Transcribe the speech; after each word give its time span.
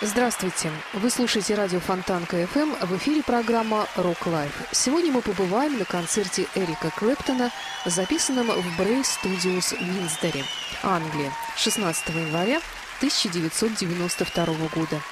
Здравствуйте! 0.00 0.70
Вы 0.92 1.10
слушаете 1.10 1.56
радио 1.56 1.80
Фонтанка 1.80 2.36
FM. 2.36 2.86
В 2.86 2.96
эфире 2.98 3.20
программа 3.20 3.88
«Рок 3.96 4.26
Лайф». 4.26 4.52
Сегодня 4.70 5.10
мы 5.10 5.22
побываем 5.22 5.76
на 5.76 5.84
концерте 5.84 6.46
Эрика 6.54 6.92
Клэптона, 6.96 7.50
записанном 7.84 8.46
в 8.46 8.78
Брей 8.78 9.02
Студиос 9.02 9.72
в 9.72 9.80
Винсдоре, 9.80 10.44
Англия, 10.84 11.32
16 11.56 12.10
января 12.10 12.60
1992 12.98 14.46
года. 14.72 15.02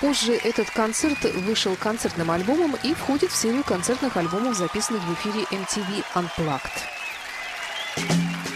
Позже 0.00 0.34
этот 0.34 0.70
концерт 0.70 1.24
вышел 1.34 1.74
концертным 1.74 2.30
альбомом 2.30 2.76
и 2.84 2.94
входит 2.94 3.32
в 3.32 3.36
серию 3.36 3.64
концертных 3.64 4.16
альбомов, 4.16 4.56
записанных 4.56 5.02
в 5.02 5.14
эфире 5.14 5.46
MTV 5.50 6.04
Unplugged. 6.14 8.47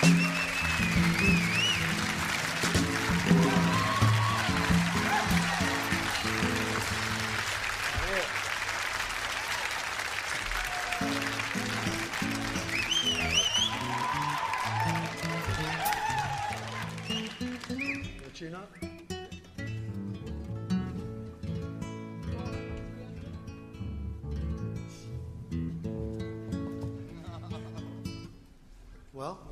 Well, 18.43 18.66
you 29.48 29.51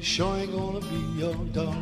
Sure 0.00 0.36
ain't 0.36 0.52
gonna 0.52 0.80
be 0.80 1.20
your 1.20 1.34
dog. 1.52 1.77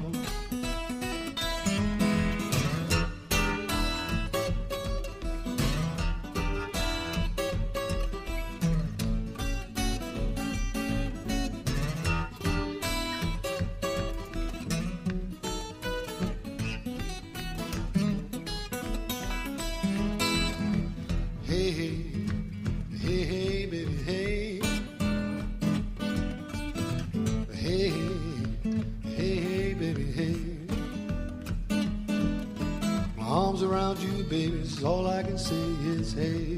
all 34.84 35.06
I 35.06 35.22
can 35.22 35.38
say 35.38 35.54
is 35.54 36.12
hey. 36.12 36.55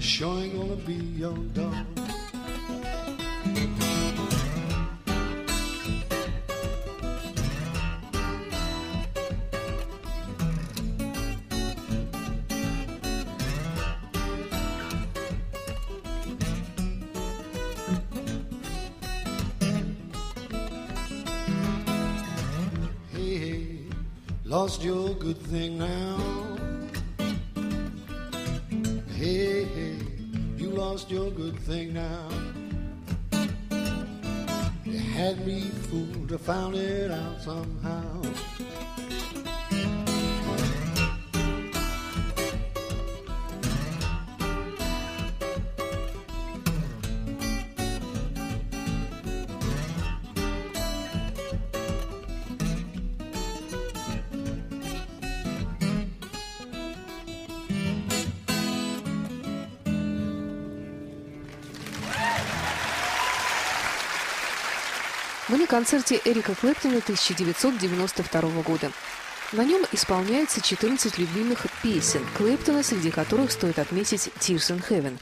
Sure 0.00 0.40
ain't 0.40 0.56
gonna 0.56 0.76
be 0.76 0.94
Hey, 23.12 23.36
hey, 23.36 23.78
lost 24.44 24.82
your 24.82 25.14
good 25.14 25.36
thing 25.42 25.78
now. 25.78 26.29
have 36.30 36.40
found 36.42 36.76
it 36.76 37.10
out 37.10 37.42
somehow. 37.42 38.69
Мы 65.50 65.58
на 65.58 65.66
концерте 65.66 66.20
Эрика 66.24 66.54
Клэптона 66.54 66.98
1992 66.98 68.62
года. 68.62 68.92
На 69.52 69.64
нем 69.64 69.82
исполняется 69.90 70.60
14 70.60 71.18
любимых 71.18 71.66
песен 71.82 72.20
Клэптона, 72.38 72.84
среди 72.84 73.10
которых 73.10 73.50
стоит 73.50 73.80
отметить 73.80 74.30
«Tears 74.38 74.70
in 74.70 74.80
Heaven». 74.88 75.18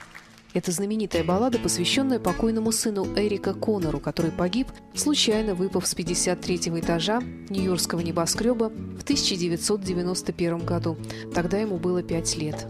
Это 0.52 0.70
знаменитая 0.70 1.24
баллада, 1.24 1.58
посвященная 1.58 2.18
покойному 2.18 2.72
сыну 2.72 3.06
Эрика 3.16 3.54
Коннору, 3.54 4.00
который 4.00 4.30
погиб, 4.30 4.68
случайно 4.94 5.54
выпав 5.54 5.86
с 5.86 5.94
53-го 5.94 6.78
этажа 6.78 7.22
нью-йоркского 7.48 8.00
небоскреба 8.00 8.68
в 8.68 9.02
1991 9.04 10.58
году. 10.58 10.98
Тогда 11.34 11.56
ему 11.56 11.78
было 11.78 12.02
5 12.02 12.36
лет. 12.36 12.66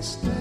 this. 0.00 0.39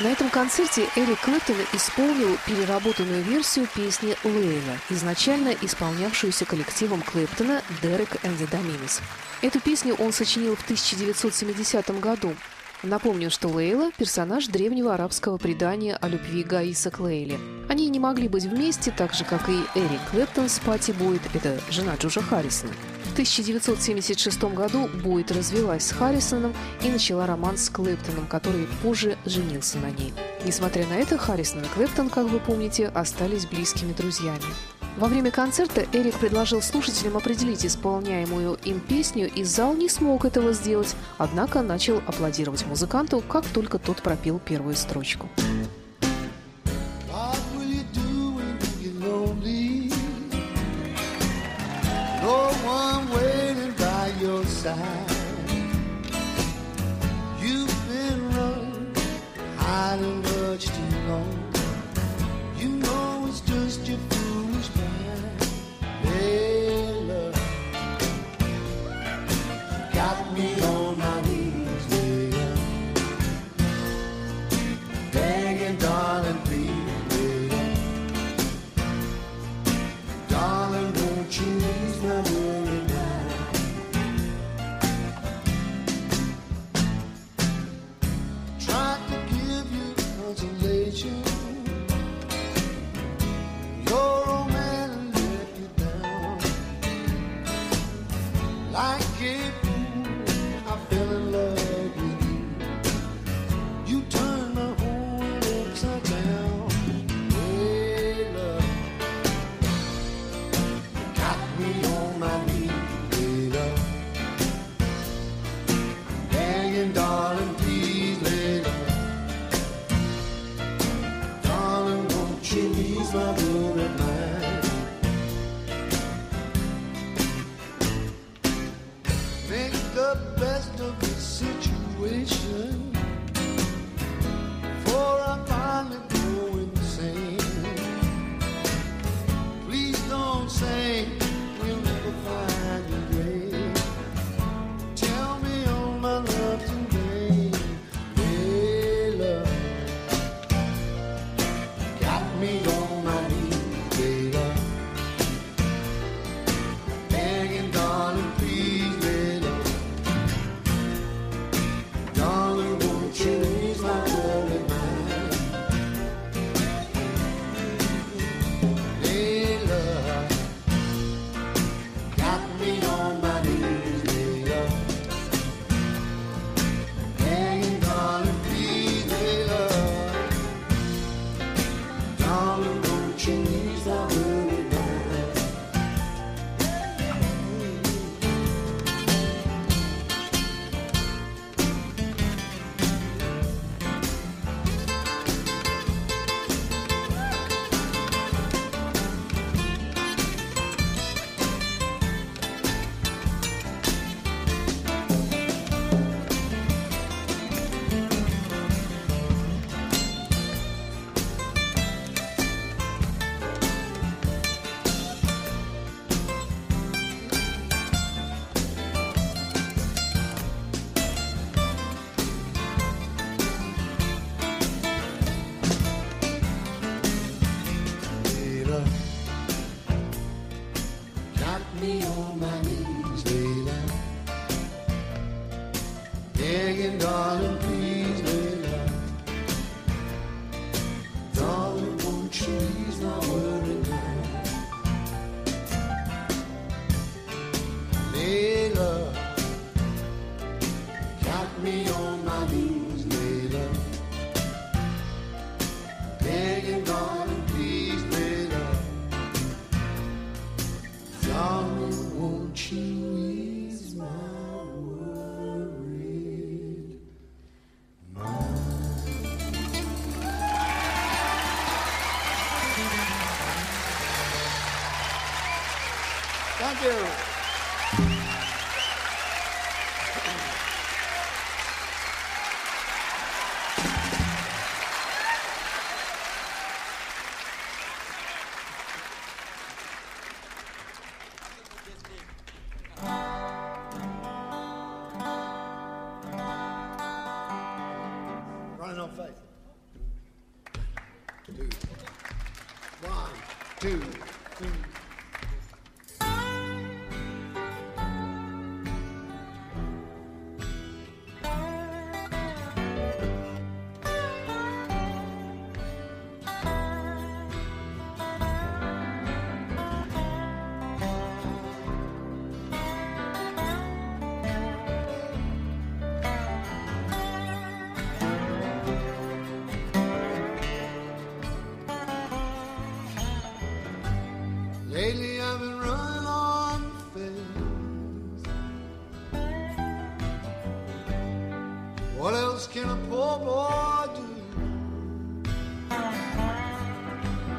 На 0.00 0.06
этом 0.06 0.30
концерте 0.30 0.88
Эрик 0.96 1.20
Клэптон 1.20 1.56
исполнил 1.74 2.38
переработанную 2.46 3.22
версию 3.22 3.68
песни 3.76 4.16
«Лейла», 4.24 4.78
изначально 4.88 5.54
исполнявшуюся 5.60 6.46
коллективом 6.46 7.02
Клэптона 7.02 7.60
«Дерек 7.82 8.14
and 8.24 8.38
Dominos». 8.50 9.02
Эту 9.42 9.60
песню 9.60 9.94
он 9.96 10.14
сочинил 10.14 10.56
в 10.56 10.62
1970 10.62 12.00
году. 12.00 12.34
Напомню, 12.82 13.30
что 13.30 13.48
Лейла– 13.48 13.90
персонаж 13.98 14.46
древнего 14.46 14.94
арабского 14.94 15.36
предания 15.36 15.96
о 15.96 16.08
любви 16.08 16.44
Гаиса 16.44 16.90
к 16.90 16.98
Лейле. 16.98 17.38
Они 17.68 17.86
не 17.90 17.98
могли 17.98 18.28
быть 18.28 18.44
вместе, 18.44 18.94
так 18.96 19.12
же, 19.12 19.24
как 19.24 19.50
и 19.50 19.64
Эрик 19.74 20.00
Клэптон 20.12 20.48
с 20.48 20.60
Пати 20.60 20.92
Бойд, 20.92 21.20
это 21.34 21.60
жена 21.68 21.96
Джорджа 21.96 22.22
Харрисона. 22.22 22.72
В 23.10 23.12
1976 23.12 24.40
году 24.54 24.88
Бойд 25.02 25.32
развелась 25.32 25.84
с 25.84 25.90
Харрисоном 25.90 26.54
и 26.80 26.88
начала 26.88 27.26
роман 27.26 27.58
с 27.58 27.68
Клэптоном, 27.68 28.28
который 28.28 28.68
позже 28.84 29.18
женился 29.26 29.78
на 29.78 29.90
ней. 29.90 30.14
Несмотря 30.46 30.86
на 30.86 30.92
это, 30.92 31.18
Харрисон 31.18 31.62
и 31.62 31.68
Клэптон, 31.74 32.08
как 32.08 32.28
вы 32.28 32.38
помните, 32.38 32.86
остались 32.86 33.46
близкими 33.46 33.92
друзьями. 33.92 34.44
Во 34.96 35.08
время 35.08 35.32
концерта 35.32 35.84
Эрик 35.92 36.20
предложил 36.20 36.62
слушателям 36.62 37.16
определить 37.16 37.66
исполняемую 37.66 38.56
им 38.64 38.78
песню, 38.78 39.28
и 39.28 39.42
зал 39.42 39.74
не 39.74 39.88
смог 39.88 40.24
этого 40.24 40.52
сделать, 40.52 40.94
однако 41.18 41.62
начал 41.62 41.98
аплодировать 42.06 42.64
музыканту, 42.66 43.24
как 43.28 43.44
только 43.44 43.80
тот 43.80 44.02
пропел 44.02 44.38
первую 44.38 44.76
строчку. 44.76 45.28
You've 57.40 57.88
been 57.88 58.20
hiding 59.56 60.22
much 60.22 60.66
too 60.66 60.96
long. 61.08 61.32
You 62.58 62.68
know 62.68 62.99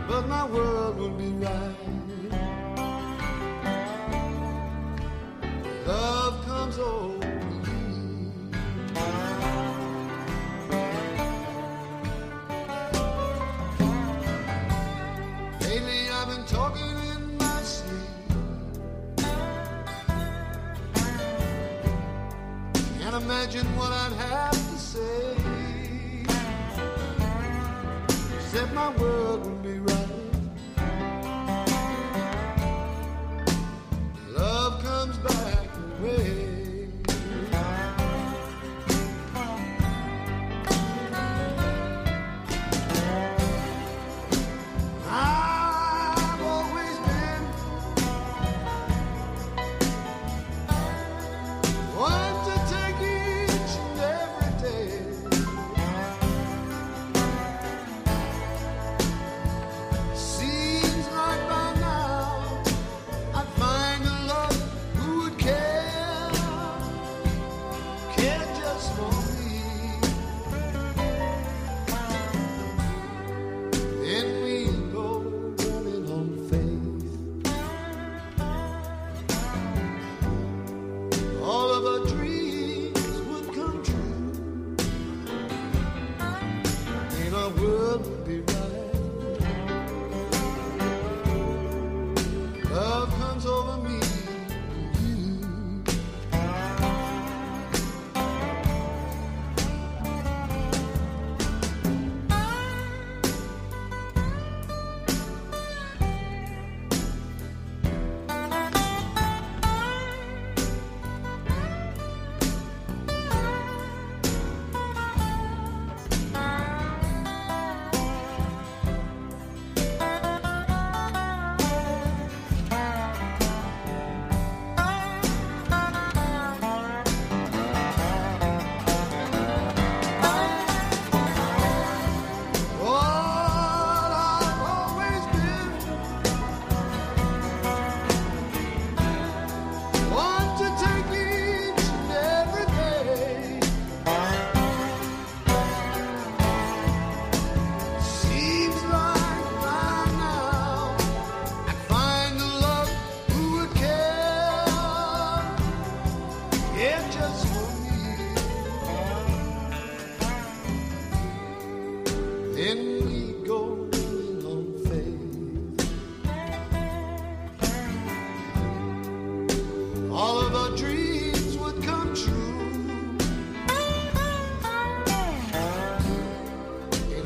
But 0.08 0.28
my 0.28 0.44
world 0.46 0.98
would 0.98 1.18
be 1.18 1.31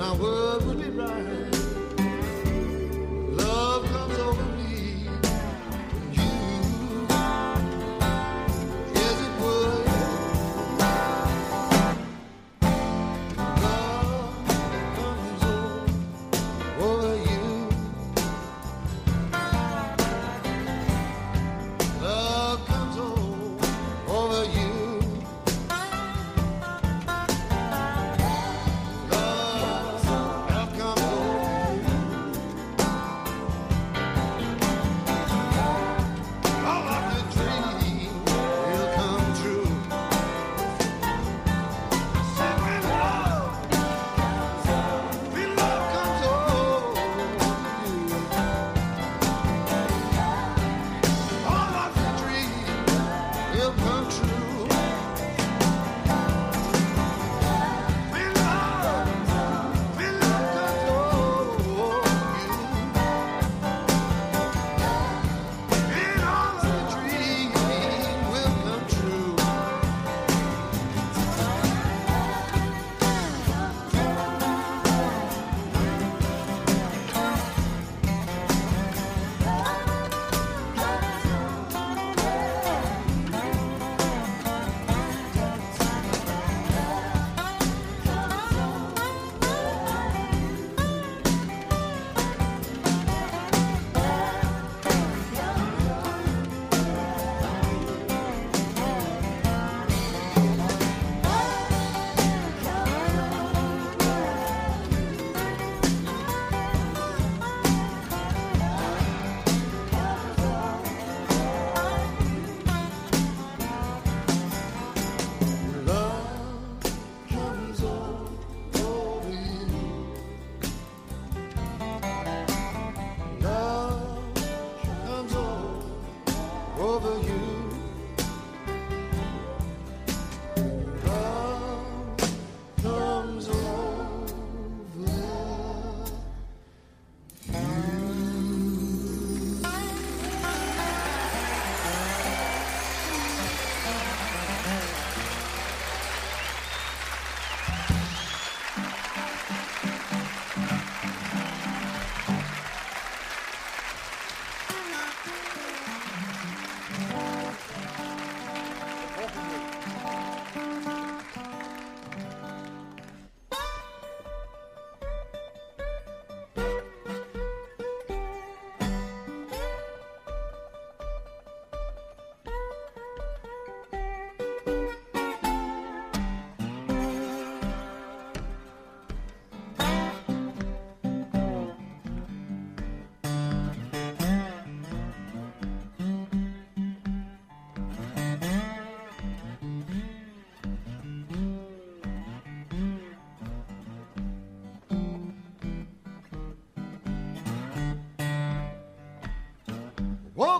Our 0.06 0.14
world 0.18 0.75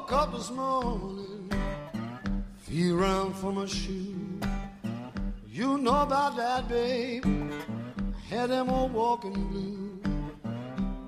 Woke 0.06 0.22
up 0.22 0.34
this 0.34 0.52
morning, 0.52 1.52
feel 2.60 2.96
around 2.96 3.36
for 3.38 3.52
my 3.52 3.66
shoe. 3.66 4.40
You 5.50 5.80
know 5.80 6.04
about 6.04 6.38
that, 6.38 6.70
babe. 6.70 7.26
I 7.26 8.36
had 8.36 8.52
them 8.52 8.70
old 8.70 8.94
walking 8.94 9.34
blues. 9.34 10.04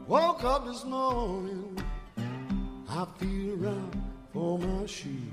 Woke 0.07 0.43
up 0.43 0.65
this 0.65 0.83
morning, 0.83 1.77
I 2.89 3.05
feel 3.19 3.63
around 3.63 4.01
for 4.33 4.57
my 4.57 4.87
shoe. 4.87 5.29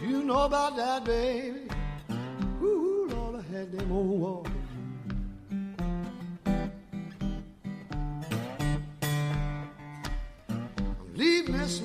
You 0.00 0.24
know 0.24 0.44
about 0.44 0.76
that, 0.76 1.04
baby. 1.04 1.68
Ooh, 2.62 3.06
Lord, 3.10 3.36
I 3.36 3.54
had 3.54 3.70
them 3.70 3.92
old 3.92 4.18
walking 4.18 4.59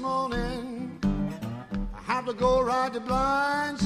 morning. 0.05 0.99
I 1.97 2.01
have 2.11 2.25
to 2.27 2.33
go 2.33 2.61
ride 2.61 2.93
the 2.93 2.99
blinds. 2.99 3.83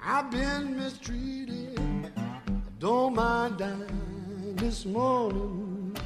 I've 0.00 0.30
been 0.30 0.76
mistreated. 0.78 2.12
I 2.16 2.70
don't 2.78 3.14
mind 3.16 3.58
dying 3.58 4.54
this 4.56 4.86
morning. 4.86 5.96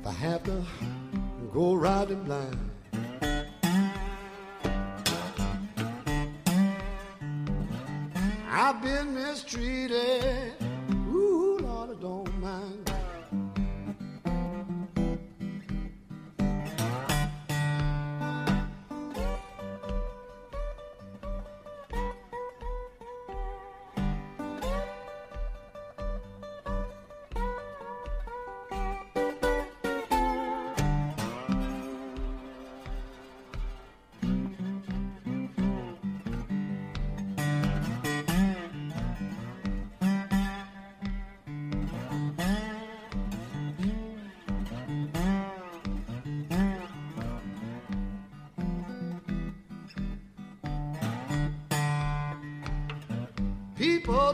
If 0.00 0.06
I 0.06 0.14
have 0.26 0.42
to 0.50 0.58
go 1.54 1.74
ride 1.74 2.08
the 2.08 2.16
blind. 2.16 2.70
I've 8.50 8.82
been 8.82 9.14
mistreated. 9.14 9.81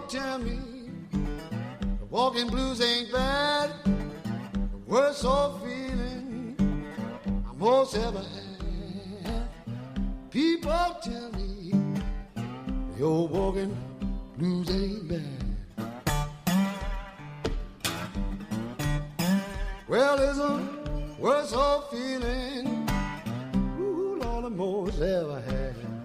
Tell 0.08 0.38
me 0.38 0.58
the 1.10 2.06
walking 2.08 2.48
blues 2.48 2.80
ain't 2.80 3.12
bad. 3.12 3.70
The 3.84 4.78
worst 4.86 5.22
old 5.22 5.60
feeling 5.62 6.56
I 7.46 7.54
most 7.54 7.94
ever 7.94 8.20
had. 8.20 9.48
People 10.30 10.96
tell 11.02 11.30
me 11.32 11.74
the 12.96 13.04
old 13.04 13.30
walking 13.30 13.76
blues 14.38 14.70
ain't 14.70 15.08
bad. 15.08 15.44
Well, 19.88 20.18
it's 20.20 20.38
a 20.38 21.20
worst 21.20 21.54
old 21.54 21.90
feeling. 21.90 22.88
Ooh, 23.78 24.18
Lord, 24.22 24.46
I 24.46 24.48
most 24.48 25.02
ever 25.02 25.42
had. 25.42 25.97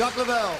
Chuck 0.00 0.14
Leavell. 0.14 0.59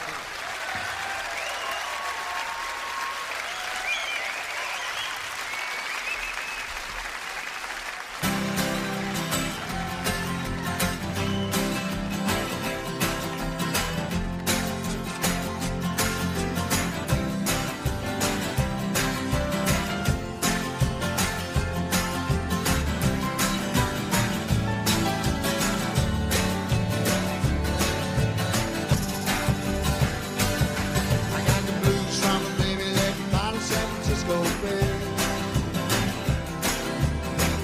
Bay. 34.31 34.79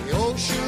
The 0.05 0.13
ocean 0.17 0.66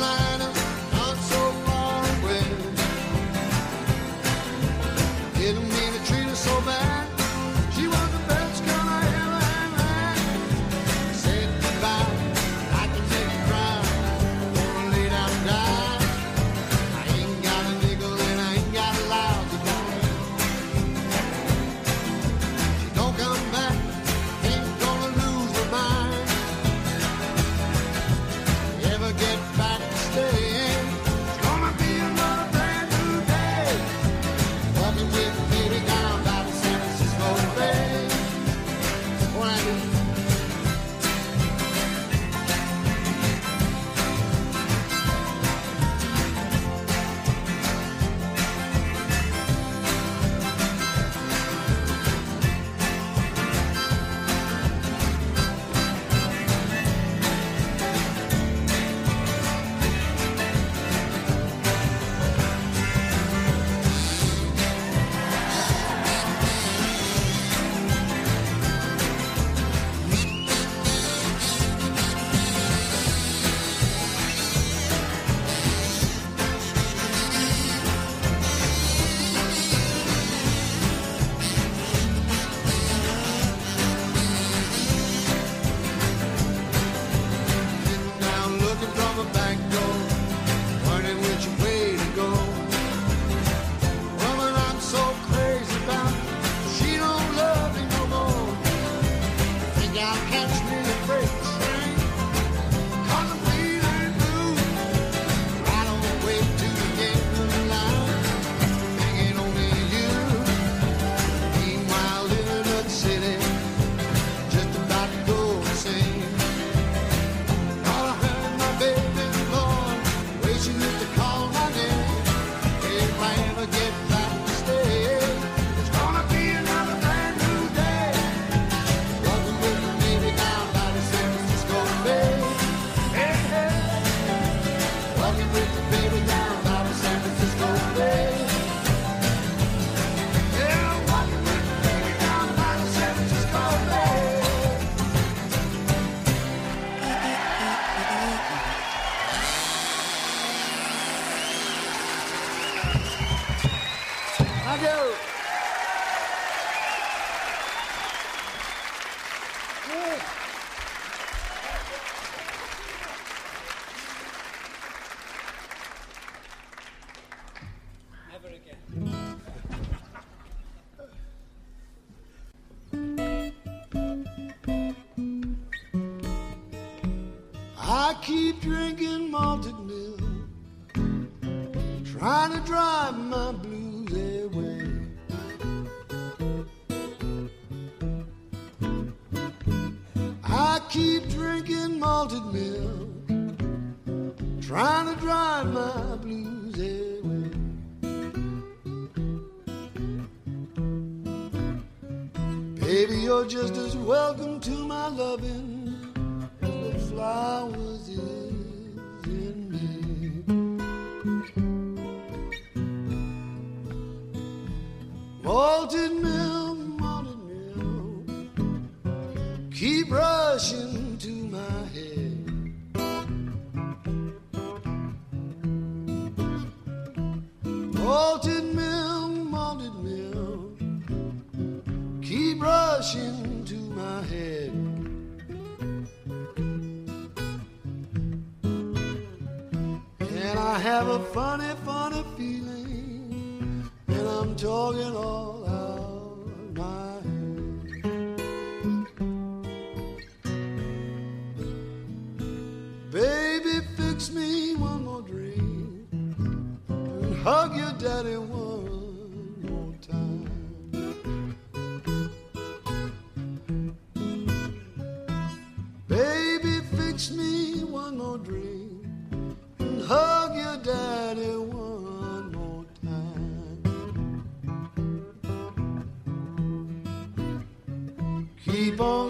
Malted 215.90 216.17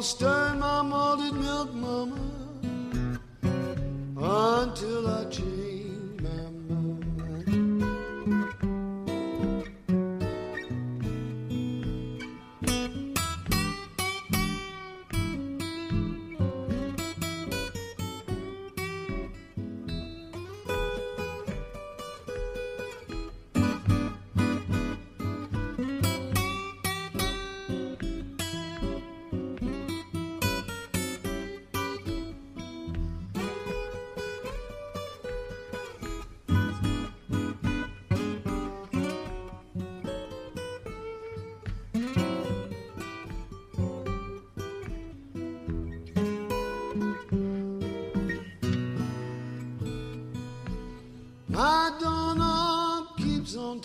stern 0.02 0.60
my 0.60 0.82
mother 0.82 1.27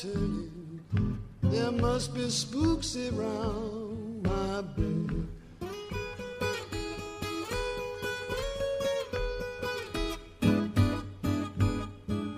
turning. 0.03 0.81
There 1.43 1.71
must 1.71 2.13
be 2.13 2.29
spooks 2.29 2.97
around 2.97 4.23
my 4.23 4.61
bed. 4.61 5.27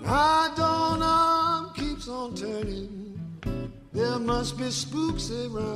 My 0.04 0.52
doorknob 0.56 1.74
keeps 1.74 2.08
on 2.08 2.34
turning. 2.34 3.18
There 3.92 4.18
must 4.20 4.56
be 4.58 4.70
spooks 4.70 5.30
around. 5.32 5.75